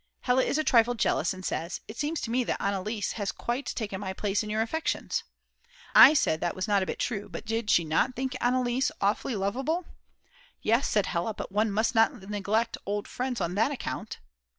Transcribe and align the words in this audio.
Hella 0.21 0.41
is 0.43 0.57
a 0.57 0.63
trifle 0.63 0.95
jealous 0.95 1.31
and 1.31 1.45
says: 1.45 1.79
"It 1.87 1.95
seems 1.95 2.19
to 2.21 2.31
me 2.31 2.43
that 2.45 2.59
Anneliese 2.59 3.11
has 3.21 3.31
quite 3.31 3.67
taken 3.67 4.01
my 4.01 4.13
place 4.13 4.41
in 4.41 4.49
your 4.49 4.63
affections." 4.63 5.23
I 5.93 6.15
said 6.15 6.41
that 6.41 6.55
was 6.55 6.67
not 6.67 6.81
a 6.81 6.87
bit 6.87 6.97
true, 6.97 7.29
but 7.29 7.45
did 7.45 7.69
she 7.69 7.83
not 7.85 8.15
think 8.15 8.35
Anneliese 8.41 8.89
awfully 8.99 9.35
loveable? 9.35 9.85
"Yes," 10.63 10.87
said 10.87 11.05
Hella, 11.05 11.35
"but 11.35 11.51
one 11.51 11.69
must 11.69 11.93
not 11.93 12.19
neglect 12.19 12.79
old 12.87 13.07
friends 13.07 13.39
on 13.39 13.53
that 13.53 13.69
account." 13.69 14.17